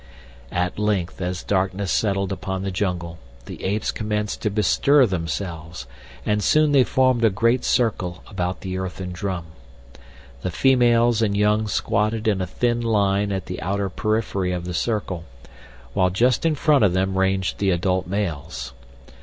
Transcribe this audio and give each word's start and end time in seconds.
At 0.55 0.79
length 0.79 1.21
as 1.21 1.43
darkness 1.43 1.91
settled 1.91 2.31
upon 2.31 2.63
the 2.63 2.71
jungle 2.71 3.19
the 3.45 3.63
apes 3.63 3.91
commenced 3.91 4.41
to 4.41 4.49
bestir 4.49 5.05
themselves, 5.05 5.85
and 6.25 6.41
soon 6.43 6.71
they 6.71 6.83
formed 6.83 7.23
a 7.23 7.29
great 7.29 7.63
circle 7.63 8.23
about 8.25 8.61
the 8.61 8.79
earthen 8.79 9.11
drum. 9.11 9.45
The 10.41 10.49
females 10.49 11.21
and 11.21 11.37
young 11.37 11.67
squatted 11.67 12.27
in 12.27 12.41
a 12.41 12.47
thin 12.47 12.81
line 12.81 13.31
at 13.31 13.45
the 13.45 13.61
outer 13.61 13.89
periphery 13.89 14.51
of 14.51 14.65
the 14.65 14.73
circle, 14.73 15.23
while 15.93 16.09
just 16.09 16.47
in 16.47 16.55
front 16.55 16.83
of 16.83 16.93
them 16.93 17.15
ranged 17.15 17.59
the 17.59 17.69
adult 17.69 18.07
males. 18.07 18.73